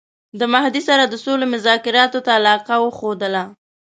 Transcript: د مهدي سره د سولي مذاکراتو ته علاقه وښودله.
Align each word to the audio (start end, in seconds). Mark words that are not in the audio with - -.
د 0.39 0.41
مهدي 0.53 0.81
سره 0.89 1.03
د 1.07 1.13
سولي 1.23 1.47
مذاکراتو 1.53 2.19
ته 2.25 2.31
علاقه 2.39 2.75
وښودله. 2.81 3.43